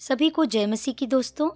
[0.00, 1.50] सभी को जय मसीह की दोस्तों।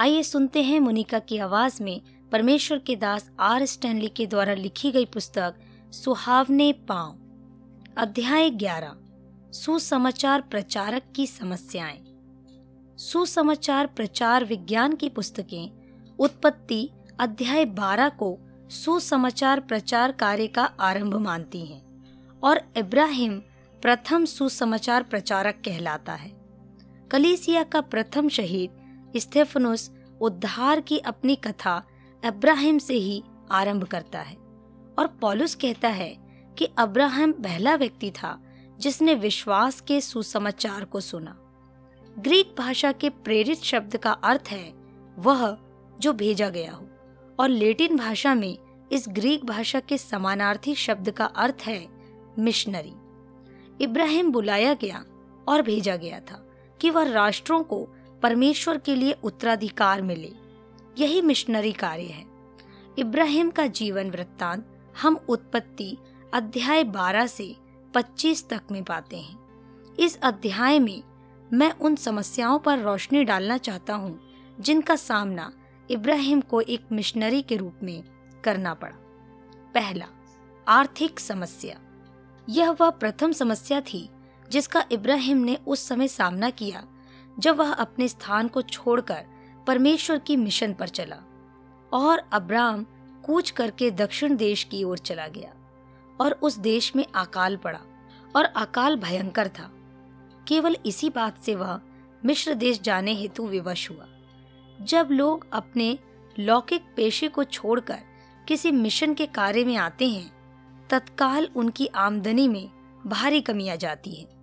[0.00, 2.00] आइए सुनते हैं मुनिका की आवाज़ में
[2.32, 5.54] परमेश्वर के दास आर स्टैनली के द्वारा लिखी गई पुस्तक,
[5.92, 7.18] सुहावने पाँव।
[7.96, 8.96] अध्याय 11
[9.52, 12.04] सुसमाचार प्रचारक की समस्याएँ।
[12.98, 15.70] सुसमाचार प्रचार विज्ञान की पुस्तकें,
[16.18, 16.90] उत्पत्ति
[17.20, 18.38] अध्याय 12 को
[18.70, 21.82] सुसमाचार प्रचार कार्य का आरंभ मानती हैं
[22.40, 23.38] और इब्राहिम
[23.82, 26.39] प्रथम सुसमाचार प्रचारक कहलाता है।
[27.10, 28.70] कलीसिया का प्रथम शहीद
[29.16, 29.90] स्टेफनुस
[30.20, 31.86] उद्धार की अपनी कथा
[32.24, 34.36] अब्राहम से ही आरंभ करता है।
[34.98, 36.18] और पॉलुस कहता है
[36.58, 38.42] कि अब्राहम पहला व्यक्ति था
[38.78, 41.36] जिसने विश्वास के सुसमाचार को सुना।
[42.18, 44.74] ग्रीक भाषा के प्रेरित शब्द का अर्थ है
[45.18, 45.58] वह
[46.00, 46.86] जो भेजा गया हो।
[47.40, 48.58] और लेटिन भाषा में
[48.92, 51.86] इस ग्रीक भाषा के समानार्थी शब्द का अर्थ है
[52.38, 52.92] मिशनरी।
[53.84, 55.04] इब्राहिम बुलाया गया
[55.48, 56.46] और भेजा गया था।
[56.80, 57.88] कि वह राष्ट्रों को
[58.22, 60.32] परमेश्वर के लिए उत्तराधिकार मिले।
[60.98, 62.24] यही मिशनरी कार्य है।
[62.98, 65.96] इब्राहिम का जीवन वृत्तांत हम उत्पत्ति
[66.34, 67.56] अध्याय 12 से
[67.94, 69.38] 25 तक में पाते हैं।
[70.00, 71.02] इस अध्याय में
[71.52, 74.20] मैं उन समस्याओं पर रोशनी डालना चाहता हूँ,
[74.60, 75.52] जिनका सामना
[75.90, 78.02] इब्राहिम को एक मिशनरी के रूप में
[78.44, 78.96] करना पड़ा।
[79.74, 80.06] पहला,
[80.68, 81.76] आर्थिक समस्या।
[82.48, 84.10] यह वह प्रथम समस्या थी
[84.50, 86.84] जिसका इब्राहिम ने उस समय सामना किया,
[87.38, 89.24] जब वह अपने स्थान को छोड़कर
[89.66, 91.16] परमेश्वर की मिशन पर चला
[91.92, 92.86] और अब्राम
[93.24, 95.52] कूच करके दक्षिण देश की ओर चला गया
[96.20, 97.80] और उस देश में अकाल पड़ा
[98.36, 99.70] और अकाल भयंकर था।
[100.48, 101.80] केवल इसी बात से वह
[102.24, 104.06] मिश्र देश जाने हेतु विवश हुआ।
[104.80, 105.98] जब लोग अपने
[106.38, 107.98] लौकिक पेशे को छोड़कर
[108.48, 110.30] किसी मिशन के कार्य में आते हैं,
[110.90, 112.70] तत्काल उनकी आमदनी में
[113.06, 114.39] भारी कमी आ जाती है।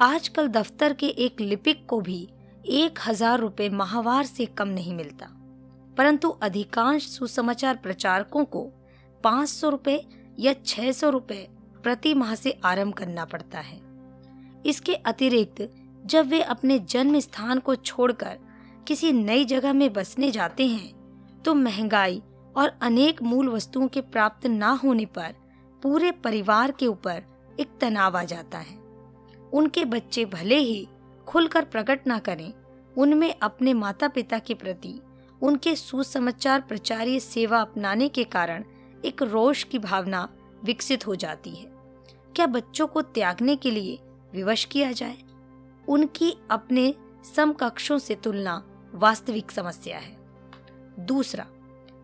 [0.00, 2.28] आजकल दफ्तर के एक लिपिक को भी
[2.64, 5.26] एक हज़ार रुपए माहवार से कम नहीं मिलता।
[5.96, 8.62] परंतु अधिकांश सुसमाचार प्रचारकों को
[9.24, 10.00] पाँच सौ रुपए
[10.38, 11.46] या छह सौ रुपए
[11.82, 13.80] प्रति माह से आरंभ करना पड़ता है।
[14.66, 15.68] इसके अतिरिक्त,
[16.04, 18.38] जब वे अपने जन्म स्थान को छोड़कर
[18.86, 22.22] किसी नई जगह में बसने जाते हैं तो महँगाई
[22.56, 25.34] और अनेक मूल वस्तुओं के प्राप्त न होने पर
[25.82, 27.22] पूरे परिवार के ऊपर
[27.60, 28.87] एक तनाव आ जाता है।
[29.52, 30.88] उनके बच्चे भले ही
[31.26, 32.52] खुलकर प्रकट ना करें,
[32.98, 35.00] उनमें अपने माता पिता के प्रति,
[35.42, 38.64] उनके सुसमाचार प्रचारीय सेवा अपनाने के कारण
[39.04, 40.28] एक रोष की भावना
[40.64, 41.66] विकसित हो जाती है।
[42.36, 43.98] क्या बच्चों को त्यागने के लिए
[44.32, 45.18] विवश किया जाए?
[45.88, 46.94] उनकी अपने
[47.36, 50.18] समकक्षों से तुलना वास्तविक समस्या है।
[51.06, 51.46] दूसरा,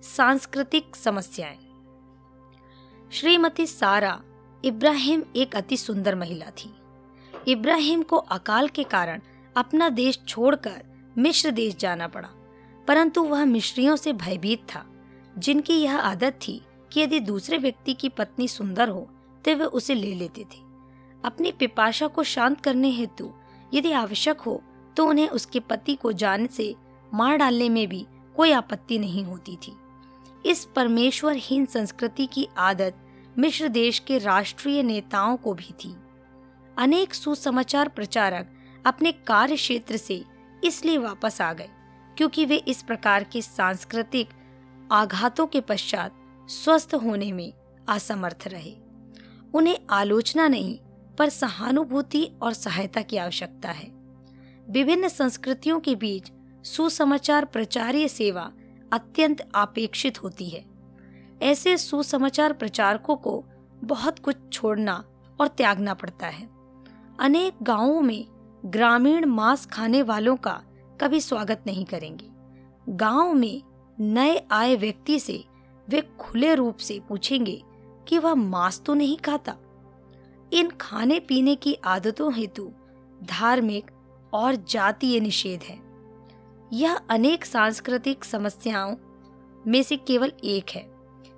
[0.02, 1.58] सांस्कृतिक समस्याएँ।
[3.12, 4.22] श्रीमती सारा
[4.64, 6.74] इब्राहिम एक अति सुंदर महिला थी।
[7.48, 9.20] इब्राहिम को अकाल के कारण
[9.56, 10.82] अपना देश छोड़कर
[11.18, 12.28] मिश्र देश जाना पड़ा।
[12.88, 14.84] परंतु वह मिश्रियों से भयभीत था,
[15.38, 16.60] जिनकी यह आदत थी
[16.92, 19.08] कि यदि दूसरे व्यक्ति की पत्नी सुंदर हो
[19.44, 20.62] तो वे उसे ले लेते थे।
[21.24, 23.30] अपनी पिपाशा को शांत करने हेतु
[23.74, 24.62] यदि आवश्यक हो
[24.96, 26.74] तो उन्हें उसके पति को जान से
[27.14, 28.06] मार डालने में भी
[28.36, 29.72] कोई आपत्ति नहीं होती थी।
[30.46, 32.96] इस परमेश्वरहीन संस्कृति की आदत
[33.38, 35.94] मिश्र देश के राष्ट्रीय नेताओं को भी थी।
[36.78, 38.50] अनेक सुसमाचार प्रचारक
[38.86, 40.22] अपने कार्य क्षेत्र से
[40.64, 41.68] इसलिए वापस आ गए,
[42.16, 44.28] क्योंकि वे इस प्रकार के सांस्कृतिक
[44.92, 46.16] आघातों के पश्चात
[46.48, 47.52] स्वस्थ होने में
[47.88, 48.74] असमर्थ रहे।
[49.54, 50.78] उन्हें आलोचना नहीं,
[51.18, 53.88] पर सहानुभूति और सहायता की आवश्यकता है।
[54.68, 56.30] विभिन्न संस्कृतियों के बीच
[56.64, 58.50] सुसमाचार प्रचारीय सेवा
[58.92, 60.64] अत्यंत अपेक्षित होती है।
[61.42, 63.44] ऐसे सुसमाचार प्रचारकों को
[63.84, 65.04] बहुत कुछ छोड़ना
[65.38, 66.53] और त्यागना पड़ता है।
[67.20, 68.26] अनेक गाँवों में
[68.66, 70.62] ग्रामीण मांस खाने वालों का
[71.00, 72.28] कभी स्वागत नहीं करेंगे।
[72.88, 73.62] गाँव में
[74.00, 75.44] नए आए व्यक्ति से
[75.88, 77.62] वे खुले रूप से पूछेंगे
[78.08, 79.56] कि वह मांस तो नहीं खाता।
[80.52, 82.70] इन खाने पीने की आदतों हेतु
[83.24, 83.90] धार्मिक
[84.32, 85.80] और जातीय निषेध है।
[86.72, 88.96] यह अनेक सांस्कृतिक समस्याओं
[89.66, 90.90] में से केवल एक है,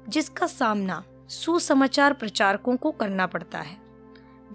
[0.09, 3.86] जिसका सामना सुसमाचार प्रचारकों को करना पड़ता है।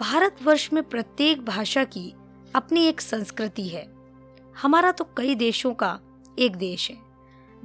[0.01, 2.13] भारतवर्ष में प्रत्येक भाषा की
[2.55, 3.83] अपनी एक संस्कृति है।
[4.61, 5.99] हमारा तो कई देशों का
[6.39, 6.97] एक देश है।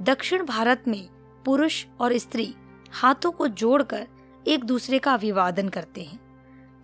[0.01, 1.07] दक्षिण भारत में
[1.45, 2.53] पुरुष और स्त्री
[2.91, 4.07] हाथों को जोड़कर
[4.47, 6.19] एक दूसरे का अभिवादन करते हैं,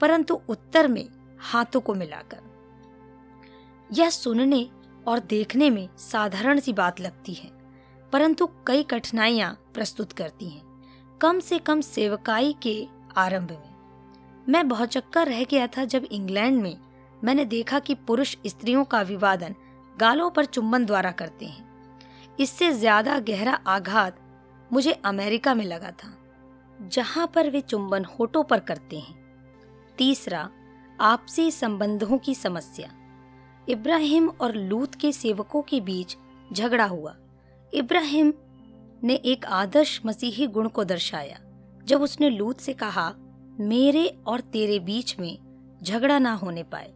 [0.02, 1.08] परंतु उत्तर में
[1.42, 2.42] हाथों को मिलाकर।
[3.94, 4.70] यह सुनने
[5.08, 7.52] और देखने में साधारण सी बात लगती है,
[8.14, 10.64] परंतु कई कठिनाइयाँ प्रस्तुत करती हैं।
[11.22, 13.73] कम से कम सेवकाई के आरंभ में।
[14.48, 16.78] मैं बहुत चक्कर रह गया था जब इंग्लैंड में
[17.24, 19.56] मैंने देखा कि पुरुष स्त्रियों का विवादन
[19.98, 21.72] गालों पर चुंबन द्वारा करते हैं।
[22.40, 24.20] इससे ज़्यादा गहरा आघात
[24.72, 26.14] मुझे अमेरिका में लगा था,
[26.88, 29.16] जहाँ पर वे चुंबन होठों पर करते हैं।
[29.98, 30.50] तीसरा,
[31.02, 32.90] आपसी संबंधों की समस्या।
[33.68, 36.16] इब्राहिम और लूत के सेवकों के बीच
[36.54, 37.16] झगड़ा हुआ।
[37.74, 38.34] इब्राहिम
[39.04, 41.40] ने एक आदर्श मसीही गुण को दर्शाया,
[41.86, 43.14] जब उसने लूत से कहा
[43.60, 45.38] मेरे और तेरे बीच में
[45.84, 46.92] झगड़ा ना होने पाए,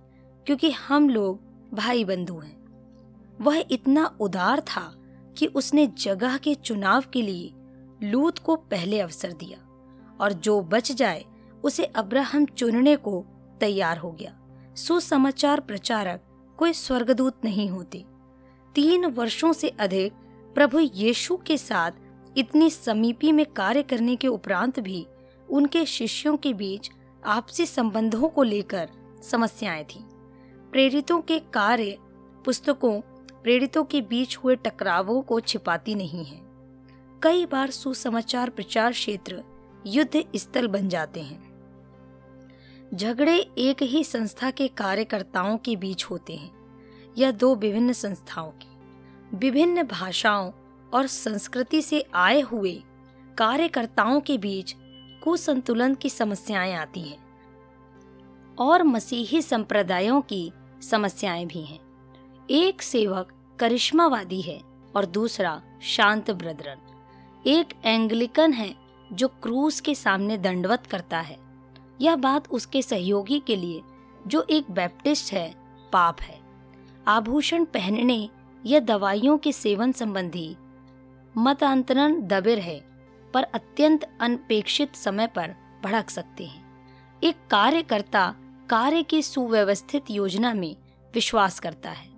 [0.45, 1.39] क्योंकि हम लोग
[1.73, 2.55] भाई बंधु हैं।
[3.41, 4.93] वह इतना उदार था
[5.37, 7.51] कि उसने जगह के चुनाव के लिए
[8.03, 9.57] लूत को पहले अवसर दिया
[10.21, 11.25] और जो बच जाए,
[11.63, 13.25] उसे अब्राहम चुनने को
[13.59, 14.37] तैयार हो गया।
[14.75, 16.21] सुसमाचार प्रचारक
[16.57, 18.03] कोई स्वर्गदूत नहीं होते।
[18.75, 20.13] तीन वर्षों से अधिक
[20.55, 21.91] प्रभु यीशु के साथ
[22.37, 25.05] इतनी समीपी में कार्य करने के उपरांत भी
[25.49, 26.89] उनके शिष्यों के बीच
[27.25, 28.89] आपसी संबंधों को लेकर
[29.23, 29.99] समस्याएँ थी।
[30.71, 31.97] प्रेरितों के कार्य
[32.45, 33.01] पुस्तकों,
[33.43, 36.41] प्रेरितों के बीच हुए टकरावों को छिपाती नहीं है।
[37.23, 39.43] कई बार सुसमाचार प्रचार क्षेत्र
[39.85, 41.47] युद्ध स्थल बन जाते हैं।
[42.93, 46.51] झगड़े एक ही संस्था के कार्यकर्ताओं के बीच होते हैं,
[47.17, 48.77] या दो विभिन्न संस्थाओं के।
[49.37, 50.51] विभिन्न भाषाओं
[50.93, 52.83] और संस्कृति से आए हुए
[53.37, 54.75] कार्यकर्ताओं के बीच
[55.27, 57.27] कुसंतुलन की समस्याएँ आती हैं।
[58.55, 60.51] और मसीही संप्रदायों की
[60.81, 61.79] समस्याएँ भी हैं।
[62.49, 64.61] एक सेवक करिश्मावादी है
[64.95, 66.77] और दूसरा शांत ब्रदरन।
[67.47, 68.75] एक एंग्लिकन है
[69.13, 71.37] जो क्रूस के सामने दंडवत करता है।
[72.01, 73.81] यह बात उसके सहयोगी के लिए,
[74.27, 75.55] जो एक बैप्टिस्ट है,
[75.93, 76.39] पाप है।
[77.07, 78.29] आभूषण पहनने
[78.65, 80.55] या दवाइयों के सेवन संबंधी
[81.37, 82.86] मतांतरण दबिर है।
[83.37, 85.53] पर अत्यंत अनपेक्षित समय पर
[85.83, 88.35] भड़क सकते हैं। एक कार्यकर्ता
[88.69, 90.75] कार्य की सुव्यवस्थित योजना में
[91.13, 92.09] विश्वास करता है,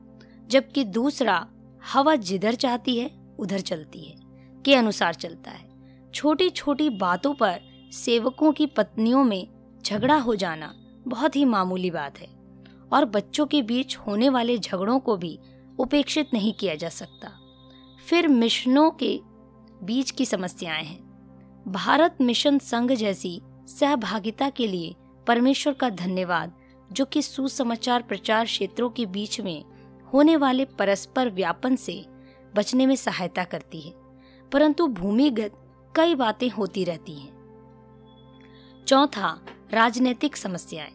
[0.48, 1.48] जबकि दूसरा
[1.94, 4.16] हवा जिधर चाहती है, उधर चलती है,
[4.66, 5.68] के अनुसार चलता है।
[6.14, 7.60] छोटी छोटी बातों पर
[7.94, 9.48] सेवकों की पत्नियों में
[9.86, 10.74] झगड़ा हो जाना
[11.08, 12.28] बहुत ही मामूली बात है,
[12.94, 15.40] और बच्चों के बीच होने वाले झगड़ों को भी
[15.80, 17.32] उपेक्षित नहीं किया जा सकता।
[18.10, 19.20] फिर मिशनों के
[19.84, 21.09] बीच की समस्याएँ हैं।
[21.70, 24.96] भारत मिशन संघ जैसी सहभागिता के लिए
[25.28, 26.54] परमेश्वर का धन्यवाद,
[26.92, 29.66] जो कि सुसमाचार प्रचार क्षेत्रों के बीच में
[30.14, 32.06] होने वाले परस्पर व्यापन से
[32.56, 33.94] बचने में सहायता करती है।
[34.52, 35.52] परंतु भूमिगत
[35.96, 37.40] कई बातें होती रहती हैं।
[38.88, 40.94] चौथा, राजनीतिक समस्याएँ।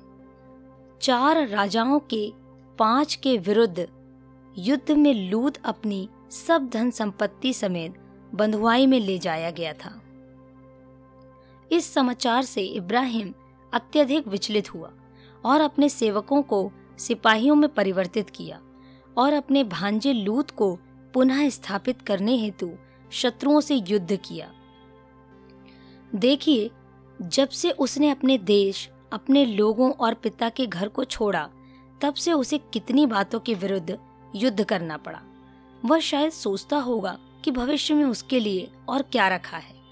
[1.03, 2.33] चार राजाओं के
[2.79, 3.89] पाँच के विरुद्ध
[4.59, 7.95] युद्ध में लूत अपनी सब धन संपत्ति समेत
[8.35, 10.01] बंधुआई में ले जाया गया था।
[11.73, 13.35] इस समाचार से इब्राहिम
[13.75, 14.93] अत्यधिक विचलित हुआ
[15.45, 18.61] और अपने सेवकों को सिपाहियों में परिवर्तित किया
[19.19, 20.79] और अपने भांजे लूत को
[21.15, 22.71] पुनः स्थापित करने हेतु
[23.11, 24.53] शत्रुओं से युद्ध किया।
[26.15, 26.71] देखिए,
[27.23, 31.51] जब से उसने अपने देश, अपने लोगों और पिता के घर को छोड़ा,
[32.03, 33.99] तब से उसे कितनी बातों के विरुद्ध
[34.37, 35.23] युद्ध करना पड़ा।
[35.85, 39.84] वह शायद सोचता होगा कि भविष्य में उसके लिए और क्या रखा है।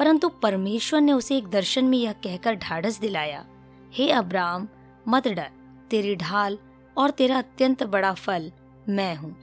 [0.00, 3.44] परंतु परमेश्वर ने उसे एक दर्शन में यह कहकर ढाढ़स दिलाया,
[3.92, 4.68] हे अब्राम
[5.08, 5.50] मत डर,
[5.90, 6.58] तेरी ढाल
[6.96, 8.52] और तेरा अत्यंत बड़ा फल
[8.88, 9.36] मैं हूँ।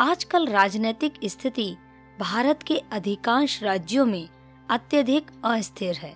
[0.00, 1.76] आजकल राजनीतिक स्थिति
[2.20, 4.28] भारत के अधिकांश राज्यों में
[4.70, 6.14] अत्यधिक अस्थिर है।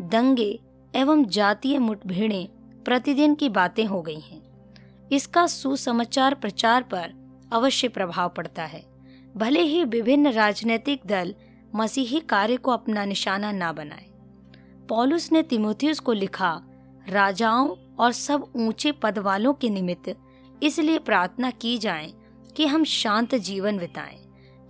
[0.00, 0.60] दंगे
[0.94, 2.48] एवं जातीय मुठभेड़ें
[2.84, 4.42] प्रतिदिन की बातें हो गई हैं।
[5.12, 7.14] इसका सुसमाचार प्रचार पर
[7.52, 8.84] अवश्य प्रभाव पड़ता है।
[9.36, 11.34] भले ही विभिन्न राजनीतिक दल
[11.76, 14.06] मसीही कार्य को अपना निशाना ना बनाए
[14.88, 16.62] पॉलुस ने तिमोथियस को लिखा,
[17.08, 20.14] राजाओं और सब ऊँचे पद वालों के निमित्त
[20.62, 22.12] इसलिए प्रार्थना की जाए
[22.56, 24.18] कि हम शांत जीवन बिताएँ,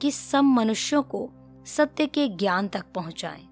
[0.03, 1.31] कि सब मनुष्यों को
[1.67, 3.49] सत्य के ज्ञान तक पहुंचाएँ।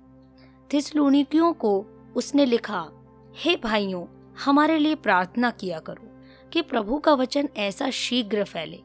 [0.72, 2.88] थिसलुनिकियों को उसने लिखा,
[3.36, 4.06] हे भाइयों,
[4.44, 6.08] हमारे लिए प्रार्थना किया करो
[6.52, 8.80] कि प्रभु का वचन ऐसा शीघ्र फैले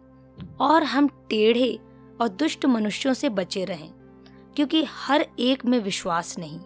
[0.59, 1.79] और हम टेढ़े
[2.21, 3.91] और दुष्ट मनुष्यों से बचे रहें
[4.57, 6.59] क्योंकि हर एक में विश्वास नहीं।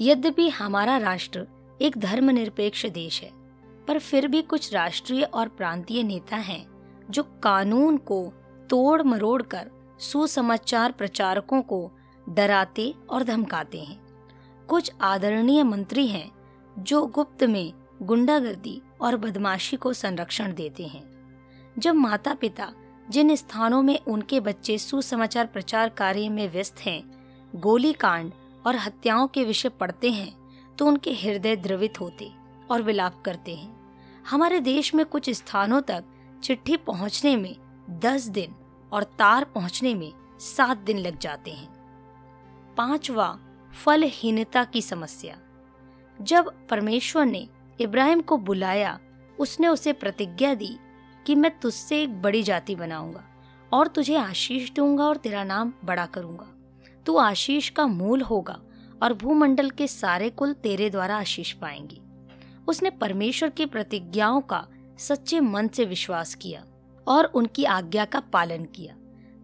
[0.00, 1.46] यद्यपि हमारा राष्ट्र
[1.82, 3.30] एक धर्मनिरपेक्ष देश है,
[3.88, 6.66] पर फिर भी कुछ राष्ट्रीय और प्रांतीय नेता हैं,
[7.10, 8.32] जो कानून को
[8.70, 9.70] तोड़ मरोड़ कर
[10.00, 11.90] सुसमाचार प्रचारकों को
[12.28, 14.00] डराते और धमकाते हैं।
[14.68, 16.30] कुछ आदरणीय मंत्री हैं,
[16.78, 17.72] जो गुप्त में
[18.02, 21.34] गुंडागर्दी और बदमाशी को संरक्षण देते हैं।
[21.78, 22.72] जब माता पिता
[23.10, 27.19] जिन स्थानों में उनके बच्चे सुसमाचार प्रचार कार्य में व्यस्त हैं
[27.54, 28.32] गोली कांड
[28.66, 30.32] और हत्याओं के विषय पढ़ते हैं
[30.76, 32.30] तो उनके हृदय द्रवित होते
[32.70, 33.78] और विलाप करते हैं।
[34.28, 36.04] हमारे देश में कुछ स्थानों तक
[36.42, 37.56] चिट्ठी पहुँचने में
[38.00, 38.54] दस दिन
[38.92, 41.68] और तार पहुँचने में सात दिन लग जाते हैं।
[42.76, 43.38] पांचवा,
[43.84, 45.36] फलहीनता की समस्या।
[46.18, 47.46] जब परमेश्वर ने
[47.80, 48.98] इब्राहिम को बुलाया,
[49.38, 50.76] उसने उसे प्रतिज्ञा दी
[51.26, 53.24] कि मैं तुझसे एक बड़ी जाति बनाऊँगा
[53.72, 56.46] और तुझे आशीष दूँगा और तेरा नाम बड़ा करूँगा।
[57.06, 58.60] तू आशीष का मूल होगा
[59.02, 62.00] और भूमंडल के सारे कुल तेरे द्वारा आशीष पाएँगे।
[62.68, 64.66] उसने परमेश्वर की प्रतिज्ञाओं का
[64.98, 66.64] सच्चे मन से विश्वास किया
[67.06, 68.94] और उनकी आज्ञा का पालन किया,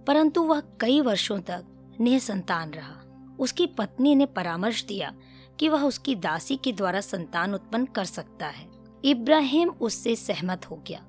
[0.06, 3.02] परंतु वह कई वर्षों तक निसंतान रहा।
[3.38, 5.12] उसकी पत्नी ने परामर्श दिया
[5.58, 8.68] कि वह उसकी दासी के द्वारा संतान उत्पन्न कर सकता है।
[9.04, 11.04] इब्राहिम उससे सहमत हो गया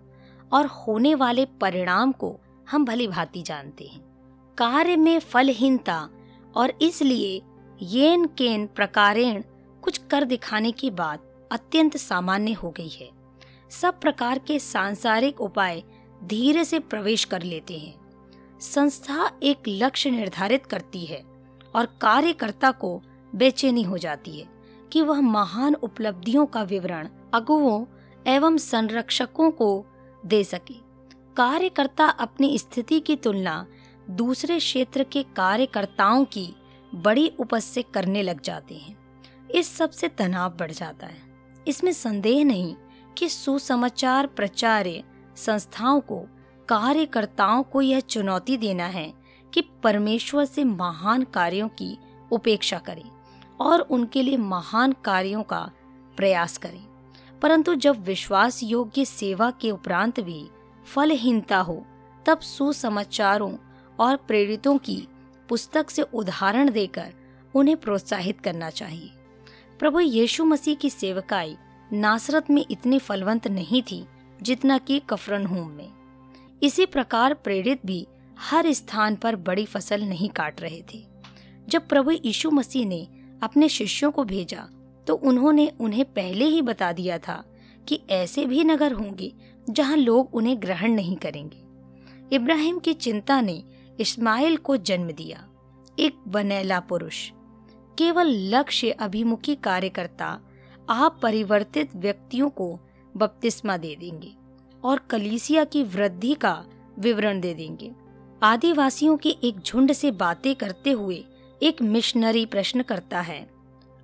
[0.51, 2.36] और होने वाले परिणाम को
[2.68, 4.01] हम भली भांति जानते हैं।
[4.58, 6.08] कार्य में फलहीनता
[6.58, 7.42] और इसलिए
[7.82, 9.42] येन केन प्रकारेण
[9.82, 13.10] कुछ कर दिखाने की बात अत्यंत सामान्य हो गई है।
[13.72, 15.84] सब प्रकार के सांसारिक उपाय
[16.24, 21.24] धीरे से प्रवेश कर लेते हैं। संस्था एक लक्ष्य निर्धारित करती है
[21.76, 23.02] और कार्यकर्ता को
[23.36, 24.46] बेचैनी हो जाती है
[24.92, 27.86] कि वह महान उपलब्धियों का विवरण अगुओं
[28.28, 29.86] एवं संरक्षकों को
[30.26, 30.76] दे सके।
[31.36, 33.66] कार्यकर्ता अपनी स्थिति की तुलना
[34.10, 36.56] दूसरे क्षेत्र के कार्यकर्ताओं की
[36.96, 39.22] बड़ी उपज से करने लग जाते हैं।
[39.52, 41.22] इस सबसे तनाव बढ़ जाता है।
[41.68, 42.76] इसमें संदेह नहीं
[43.18, 45.04] कि सुसमाचार प्रचार्य
[45.36, 46.28] संस्थाओं को,
[46.70, 49.14] कार्यकर्ताओं को यह चुनौती देना है
[49.54, 51.98] कि परमेश्वर से महान कार्यों की
[52.32, 53.10] उपेक्षा करें
[53.62, 55.72] और उनके लिए महान कार्यों का
[56.18, 56.88] प्रयास करें।
[57.42, 60.50] परंतु जब विश्वास योग्य सेवा के उपरांत भी
[60.86, 61.86] फलहीनता हो,
[62.26, 63.58] तब सुसमाचारों
[64.00, 65.08] और प्रेरितों की
[65.50, 67.13] पुस्तक से उदाहरण देकर
[67.56, 69.10] उन्हें प्रोत्साहित करना चाहिए।
[69.80, 71.56] प्रभु यीशु मसीह की सेवकाई
[71.92, 74.06] नासरत में इतनी फलवंत नहीं थी
[74.42, 75.89] जितना कि कफरनहूम में।
[76.63, 78.06] इसी प्रकार प्रेरित भी
[78.39, 81.04] हर स्थान पर बड़ी फ़सल नहीं काट रहे थे।
[81.68, 83.08] जब प्रभु यीशु मसीह ने
[83.44, 84.68] अपने शिष्यों को भेजा
[85.08, 87.44] तो उन्होंने उन्हें पहले ही बता दिया था
[87.88, 89.32] कि ऐसे भी नगर होंगे
[89.70, 91.62] जहाँ लोग उन्हें ग्रहण नहीं करेंगे।
[92.36, 93.63] इब्राहिम की चिंता ने
[94.00, 95.48] इस्माइल को जन्म दिया,
[96.00, 97.32] एक बनेला पुरुष।
[97.98, 100.39] केवल लक्ष्य अभिमुखी कार्यकर्ता,
[100.89, 102.80] आप परिवर्तित व्यक्तियों को
[103.18, 104.34] बपतिस्मा दे देंगे
[104.84, 106.66] और कलीसिया की वृद्धि का
[107.00, 107.92] विवरण दे देंगे।
[108.44, 111.24] आदिवासियों की एक झुंड से बातें करते हुए
[111.63, 113.50] एक मिशनरी प्रश्न करता है,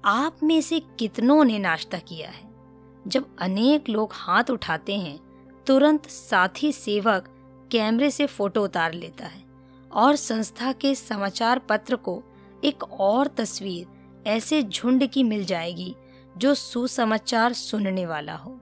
[0.05, 2.51] आप में से कितनों ने नाश्ता किया है?
[3.07, 5.19] जब अनेक लोग हाथ उठाते हैं,
[5.67, 7.29] तुरंत साथी सेवक
[7.71, 9.42] कैमरे से फ़ोटो उतार लेता है।
[9.93, 12.23] और संस्था के समाचार पत्र को
[12.63, 13.88] एक और तस्वीर
[14.27, 15.95] ऐसे झुंड की मिल जाएगी
[16.38, 18.59] जो सुसमाचार सुनने वाला हो।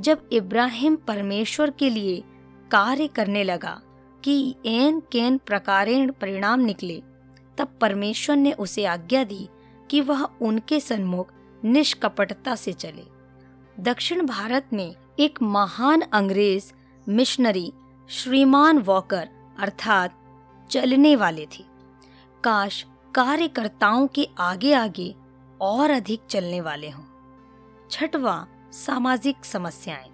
[0.00, 2.22] जब इब्राहिम परमेश्वर के लिए
[2.70, 3.80] कार्य करने लगा
[4.24, 7.02] कि एन केन प्रकारेण परिणाम निकले,
[7.58, 9.48] तब परमेश्वर ने उसे आज्ञा दी
[9.90, 11.32] कि वह उनके सन्मुख
[11.64, 13.04] निष्कपटता से चले।
[13.80, 16.72] दक्षिण भारत में एक महान अंग्रेज़
[17.08, 17.72] मिशनरी
[18.08, 20.19] श्रीमान वॉकर, अर्थात
[20.70, 21.64] चलने वाले थे।
[22.44, 25.14] काश कार्यकर्ताओं के आगे आगे
[25.60, 27.04] और अधिक चलने वाले हों।
[27.90, 30.10] छठवा, सामाजिक समस्याएँ।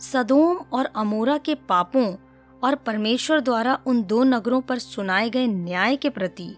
[0.00, 2.16] सदोम और अमोरा के पापों
[2.64, 6.56] और परमेश्वर द्वारा उन दो नगरों पर सुनाए गए न्याय के प्रति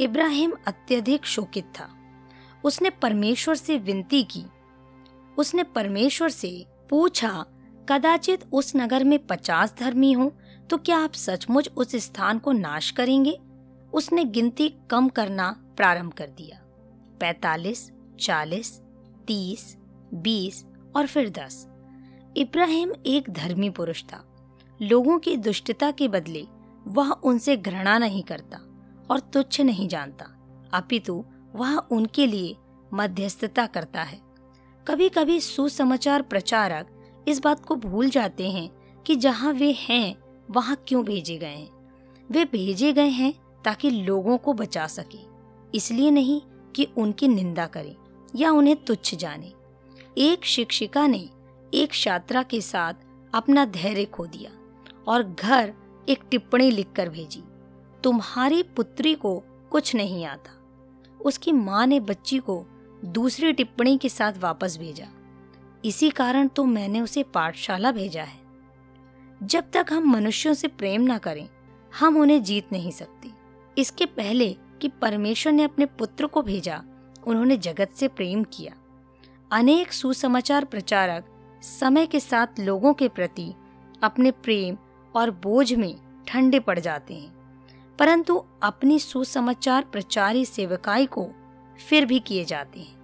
[0.00, 1.88] इब्राहिम अत्यधिक शोकित था।
[2.64, 4.44] उसने परमेश्वर से विनती की।
[5.38, 7.46] उसने परमेश्वर से पूछा,
[7.88, 10.32] कदाचित उस नगर में पचास धर्मी हो
[10.70, 13.40] तो क्या आप सचमुच उस स्थान को नाश करेंगे?
[13.92, 16.60] उसने गिनती कम करना प्रारंभ कर दिया।
[17.20, 18.80] पैतालीस, चालीस,
[19.26, 19.76] तीस,
[20.14, 21.68] बीस और फिर दस।
[22.36, 24.36] इब्राहिम एक धर्मी पुरुष था।
[24.82, 26.46] लोगों की दुष्टता के बदले
[26.86, 28.58] वह उनसे घृणा नहीं करता
[29.10, 30.26] और तुच्छ नहीं जानता।
[30.72, 31.24] अपितु
[31.54, 32.56] वह उनके लिए
[32.94, 34.20] मध्यस्थता करता है।
[34.88, 36.88] कभी कभी सुसमाचार प्रचारक
[37.28, 38.70] इस बात को भूल जाते हैं
[39.06, 40.19] कि जहाँ वे हैं
[40.50, 41.70] वहाँ क्यों भेजे गए हैं?
[42.30, 43.32] वे भेजे गए हैं
[43.64, 45.18] ताकि लोगों को बचा सके।
[45.74, 46.40] इसलिए नहीं
[46.76, 47.94] कि उनकी निंदा करें
[48.36, 49.52] या उन्हें तुच्छ जाने।
[50.18, 51.28] एक शिक्षिका ने
[51.74, 52.94] एक छात्रा के साथ
[53.34, 54.50] अपना धैर्य खो दिया
[55.08, 55.72] और घर
[56.08, 57.42] एक टिप्पणी लिखकर भेजी,
[58.04, 59.36] तुम्हारी पुत्री को
[59.70, 60.56] कुछ नहीं आता।
[61.20, 62.64] उसकी माँ ने बच्ची को
[63.04, 65.06] दूसरी टिप्पणी के साथ वापस भेजा।
[65.84, 68.39] इसी कारण तो मैंने उसे पाठशाला भेजा है।
[69.42, 71.48] जब तक हम मनुष्यों से प्रेम ना करें,
[71.98, 73.30] हम उन्हें जीत नहीं सकते।
[73.78, 76.82] इसके पहले कि परमेश्वर ने अपने पुत्र को भेजा,
[77.26, 78.72] उन्होंने जगत से प्रेम किया।
[79.52, 81.26] अनेक सुसमाचार प्रचारक
[81.62, 83.54] समय के साथ लोगों के प्रति
[84.02, 84.76] अपने प्रेम
[85.14, 87.40] और बोझ में ठंडे पड़ जाते हैं।
[87.98, 91.30] परंतु अपनी सुसमाचार प्रचारी सेवकाई को
[91.88, 92.96] फिर भी किए जाते हैं,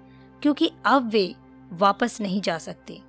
[0.42, 1.34] क्योंकि अब वे
[1.72, 3.00] वापस नहीं जा सकते।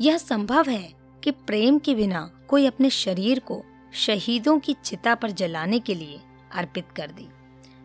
[0.00, 3.64] यह संभव है कि प्रेम के बिना कोई अपने शरीर को
[3.94, 6.20] शहीदों की चिता पर जलाने के लिए
[6.54, 7.28] अर्पित कर दे।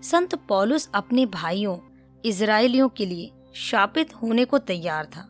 [0.03, 1.77] संत पौलुस अपने भाइयों
[2.25, 5.29] इजरायलियों के लिए शापित होने को तैयार था।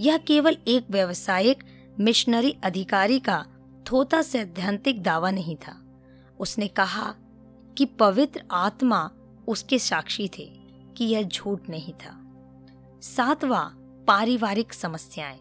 [0.00, 1.64] यह केवल एक व्यवसायिक,
[2.00, 3.46] मिशनरी अधिकारी का
[3.92, 5.84] थोता सैद्धांतिक दावा नहीं था।
[6.40, 7.14] उसने कहा
[7.78, 9.10] कि पवित्र आत्मा
[9.48, 10.52] उसके साक्षी थे
[10.96, 12.20] कि यह झूठ नहीं था।
[13.02, 13.68] सातवां
[14.04, 15.40] पारिवारिक समस्याएँ।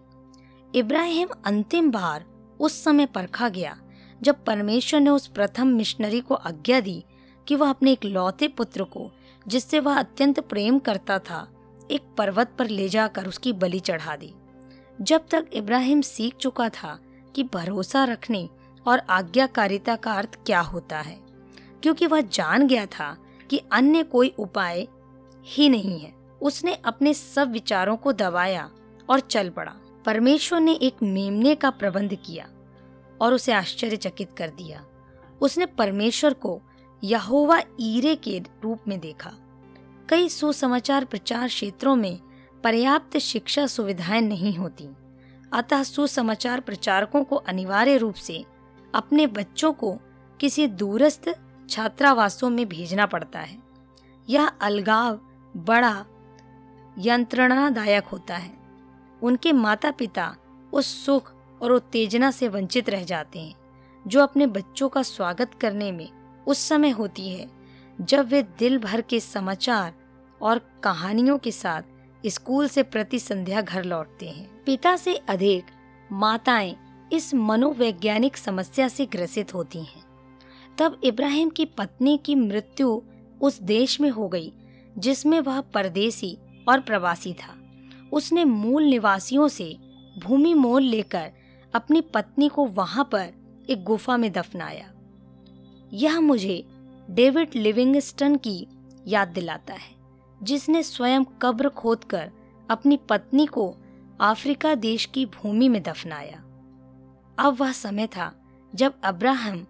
[0.76, 2.24] इब्राहिम अंतिम बार
[2.60, 3.76] उस समय परखा गया,
[4.22, 7.04] जब परमेश्वर ने उस प्रथम मिशनरी को आज्ञा दी
[7.48, 9.10] कि वह अपने एक लौते पुत्र को,
[9.48, 11.48] जिससे वह अत्यंत प्रेम करता था,
[11.92, 14.34] एक पर्वत पर ले जाकर उसकी बलि चढ़ा दी।
[15.02, 16.98] जब तक इब्राहिम सीख चुका था
[17.36, 18.48] कि भरोसा रखने
[18.86, 21.20] और आज्ञाकारिता का अर्थ क्या होता है,
[21.84, 23.16] क्योंकि वह जान गया था
[23.50, 24.88] कि अन्य कोई उपाय
[25.46, 28.70] ही नहीं है, उसने अपने सब विचारों को दबाया
[29.10, 32.50] और चल पड़ा। परमेश्वर ने एक मेमने का प्रबंध किया
[33.22, 34.86] और उसे आश्चर्यचकित कर दिया।
[35.42, 36.62] उसने परमेश्वर को
[37.04, 39.32] यहोवा ईरे के रूप में देखा।
[40.10, 42.20] कई सुसमाचार प्रचार क्षेत्रों में
[42.64, 44.90] पर्याप्त शिक्षा सुविधाएँ नहीं होती।
[45.54, 48.46] अतः सुसमाचार प्रचारकों को अनिवार्य रूप से
[48.96, 50.00] अपने बच्चों को
[50.40, 51.30] किसी दूरस्थ
[51.70, 53.58] छात्रावासों में भेजना पड़ता है।
[54.30, 55.20] यह अलगाव
[55.58, 56.06] बड़ा
[57.00, 58.63] यंत्रणादायक होता है।
[59.24, 60.36] उनके माता पिता
[60.74, 63.56] उस सुख और उत्तेजना से वंचित रह जाते हैं,
[64.08, 66.10] जो अपने बच्चों का स्वागत करने में
[66.48, 67.50] उस समय होती है,
[68.02, 69.94] जब वे दिल भर के समाचार
[70.42, 71.82] और कहानियों के साथ
[72.26, 75.64] स्कूल से प्रति संध्या घर लौटते हैं। पिता से अधिक
[76.12, 76.76] माताएँ
[77.14, 80.04] इस मनोवैज्ञानिक समस्या से ग्रसित होती हैं।
[80.78, 83.02] तब इब्राहिम की पत्नी की मृत्यु
[83.42, 84.54] उस देश में हो गई,
[84.98, 86.38] जिसमें वह परदेसी
[86.70, 87.63] और प्रवासी था।
[88.14, 89.78] उसने मूल निवासियों से
[90.18, 91.32] भूमि मोल लेकर
[91.74, 93.34] अपनी पत्नी को वहाँ पर
[93.70, 94.92] एक गुफा में दफनाया।
[95.94, 96.64] यह मुझे
[97.10, 98.68] डेविड लिविंगस्टन की
[99.08, 99.92] याद दिलाता है,
[100.44, 102.32] जिसने स्वयं कब्र खोदकर
[102.70, 103.76] अपनी पत्नी को
[104.22, 106.38] अफ्रीका देश की भूमि में दफनाया।
[107.40, 108.32] अब वह समय था
[108.76, 109.66] जब अब्राहम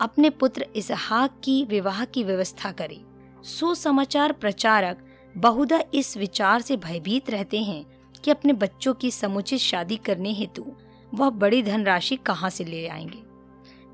[0.00, 3.00] अपने पुत्र इसहाक की विवाह की व्यवस्था करे।
[3.44, 5.05] सुसमाचार प्रचारक
[5.36, 7.84] बहुधा इस विचार से भयभीत रहते हैं
[8.24, 10.66] कि अपने बच्चों की समुचित शादी करने हेतु
[11.14, 13.22] वह बड़ी धनराशि कहाँ से ले आएँगे।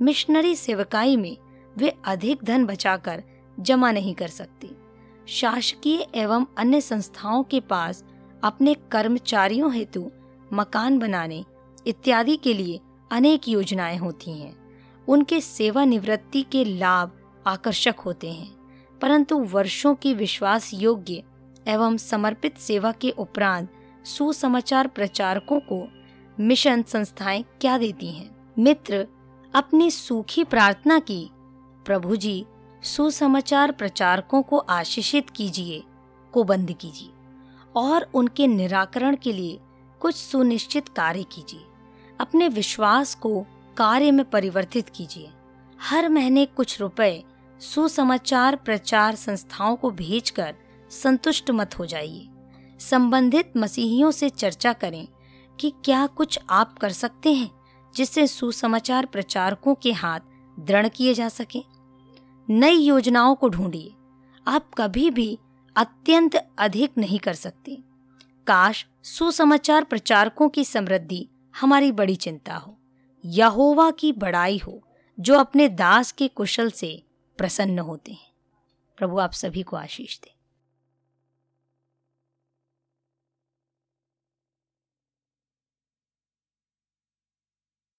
[0.03, 1.37] मिशनरी सेवकाई में
[1.77, 3.23] वे अधिक धन बचाकर
[3.61, 4.71] जमा नहीं कर सकते।
[5.29, 8.05] शासकीय एवं अन्य संस्थाओं के पास
[8.43, 10.11] अपने कर्मचारियों हेतु
[10.53, 11.45] मकान बनाने
[11.87, 14.57] इत्यादि के लिए अनेक योजनाएँ होती हैं।
[15.09, 17.13] उनके सेवानिवृत्ति के लाभ
[17.47, 18.51] आकर्षक होते हैं,
[19.01, 21.23] परंतु वर्षों की विश्वास योग्य
[21.69, 23.69] एवं समर्पित सेवा के उपरांत
[24.05, 25.89] सुसमाचार प्रचारकों को
[26.41, 28.53] मिशन संस्थाएँ क्या देती हैं?
[28.59, 29.07] मित्र,
[29.55, 31.31] अपनी सूखी प्रार्थना की,
[31.87, 32.47] प्रभु जी,
[32.83, 35.83] सुसमाचार प्रचारकों को आशीषित कीजिए,
[36.33, 37.11] को बंद कीजिए,
[37.77, 39.61] और उनके निराकरण के लिए
[40.01, 41.61] कुछ सुनिश्चित कार्य कीजिए।
[42.21, 43.47] अपने विश्वास को
[43.77, 45.31] कार्य में परिवर्तित कीजिए।
[45.83, 47.25] हर महीने कुछ रुपए
[47.61, 50.55] सुसमाचार प्रचार संस्थाओं को भेजकर
[50.93, 52.29] संतुष्ट मत हो जाइए।
[52.81, 55.09] संबंधित मसीहियों से चर्चा करें
[55.61, 57.51] कि क्या कुछ आप कर सकते हैं
[57.95, 60.21] जिससे सुसमाचार प्रचारकों के हाथ
[60.61, 61.63] दृढ़ किए जा सके।
[62.51, 63.93] नई योजनाओं को ढूंढिए।
[64.47, 65.39] आप कभी भी
[65.77, 67.79] अत्यंत अधिक नहीं कर सकते।
[68.47, 71.29] काश सुसमाचार प्रचारकों की समृद्धि
[71.61, 72.79] हमारी बड़ी चिंता हो।
[73.25, 74.83] यहोवा की बड़ाई हो,
[75.21, 77.03] जो अपने दास के कुशल से
[77.39, 78.33] प्रसन्न होते हैं।
[78.97, 80.42] प्रभु आप सभी को आशीष दे।